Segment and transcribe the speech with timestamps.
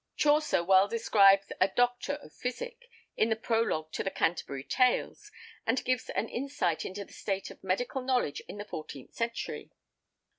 [0.15, 5.31] Chaucer well describes a "Doctour of Phisike," in the Prologue to the |7| Canterbury Tales,
[5.63, 9.69] and gives an insight into the state of medical knowledge in the fourteenth century.